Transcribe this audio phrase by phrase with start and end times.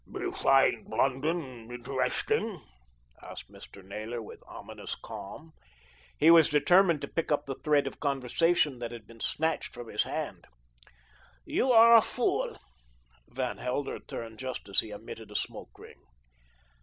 [0.11, 2.59] "You find London interesting?"
[3.21, 3.85] asked Mr.
[3.85, 5.53] Naylor, with ominous calm.
[6.17, 9.89] He was determined to pick up the thread of conversation that had been snatched from
[9.89, 10.47] his hand.
[11.45, 12.57] "You are a fool."
[13.27, 16.01] Van Helder turned just as he emitted a smoke ring.